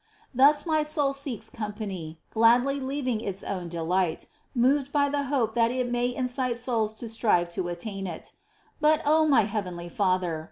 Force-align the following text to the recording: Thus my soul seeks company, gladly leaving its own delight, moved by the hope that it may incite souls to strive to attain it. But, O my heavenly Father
Thus 0.33 0.65
my 0.65 0.81
soul 0.81 1.13
seeks 1.13 1.51
company, 1.51 2.19
gladly 2.33 2.79
leaving 2.79 3.21
its 3.21 3.43
own 3.43 3.69
delight, 3.69 4.25
moved 4.55 4.91
by 4.91 5.09
the 5.09 5.25
hope 5.25 5.53
that 5.53 5.69
it 5.69 5.91
may 5.91 6.07
incite 6.11 6.57
souls 6.57 6.95
to 6.95 7.07
strive 7.07 7.49
to 7.49 7.67
attain 7.67 8.07
it. 8.07 8.31
But, 8.79 9.03
O 9.05 9.27
my 9.27 9.41
heavenly 9.41 9.89
Father 9.89 10.39